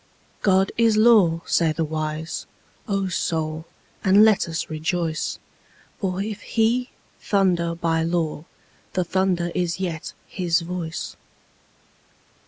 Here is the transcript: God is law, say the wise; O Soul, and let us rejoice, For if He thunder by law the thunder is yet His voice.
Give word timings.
God 0.41 0.71
is 0.79 0.97
law, 0.97 1.41
say 1.45 1.71
the 1.73 1.83
wise; 1.85 2.47
O 2.87 3.07
Soul, 3.07 3.65
and 4.03 4.25
let 4.25 4.49
us 4.49 4.67
rejoice, 4.67 5.37
For 5.99 6.23
if 6.23 6.41
He 6.41 6.89
thunder 7.19 7.75
by 7.75 8.01
law 8.01 8.45
the 8.93 9.03
thunder 9.03 9.51
is 9.53 9.79
yet 9.79 10.13
His 10.25 10.61
voice. 10.61 11.15